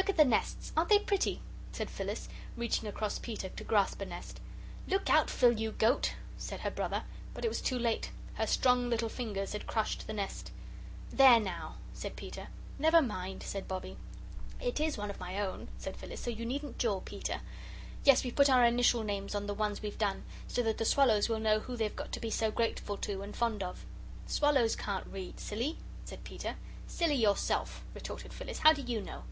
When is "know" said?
21.40-21.60, 29.02-29.24